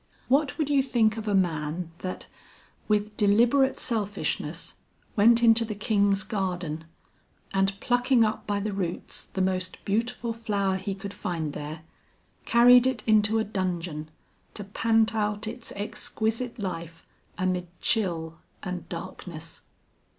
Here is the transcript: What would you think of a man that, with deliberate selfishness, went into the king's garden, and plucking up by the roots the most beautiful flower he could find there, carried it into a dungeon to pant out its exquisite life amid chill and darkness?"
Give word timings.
What 0.29 0.57
would 0.57 0.67
you 0.67 0.81
think 0.81 1.15
of 1.17 1.27
a 1.27 1.35
man 1.35 1.91
that, 1.99 2.25
with 2.87 3.15
deliberate 3.17 3.79
selfishness, 3.79 4.77
went 5.15 5.43
into 5.43 5.63
the 5.63 5.75
king's 5.75 6.23
garden, 6.23 6.85
and 7.53 7.79
plucking 7.79 8.23
up 8.23 8.47
by 8.47 8.61
the 8.61 8.73
roots 8.73 9.25
the 9.25 9.41
most 9.41 9.77
beautiful 9.85 10.33
flower 10.33 10.77
he 10.77 10.95
could 10.95 11.13
find 11.13 11.53
there, 11.53 11.83
carried 12.45 12.87
it 12.87 13.03
into 13.05 13.37
a 13.37 13.43
dungeon 13.43 14.09
to 14.55 14.63
pant 14.63 15.13
out 15.13 15.45
its 15.45 15.71
exquisite 15.75 16.57
life 16.57 17.05
amid 17.37 17.67
chill 17.79 18.39
and 18.63 18.89
darkness?" 18.89 19.61